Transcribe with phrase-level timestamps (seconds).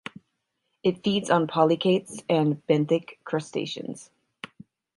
[0.81, 4.09] It feeds on polychaetes and benthic crustaceans.